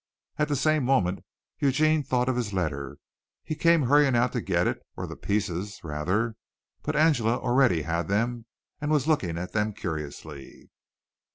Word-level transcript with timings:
At 0.39 0.47
the 0.47 0.55
same 0.55 0.83
moment 0.83 1.23
Eugene 1.59 2.01
thought 2.01 2.27
of 2.27 2.35
his 2.35 2.53
letter. 2.53 2.97
He 3.43 3.53
came 3.53 3.83
hurrying 3.83 4.15
out 4.15 4.33
to 4.33 4.41
get 4.41 4.65
it, 4.65 4.81
or 4.97 5.05
the 5.05 5.15
pieces, 5.15 5.79
rather, 5.83 6.37
but 6.81 6.95
Angela 6.95 7.37
already 7.37 7.83
had 7.83 8.07
them 8.07 8.47
and 8.79 8.89
was 8.89 9.05
looking 9.07 9.37
at 9.37 9.51
them 9.51 9.73
curiously. 9.73 10.71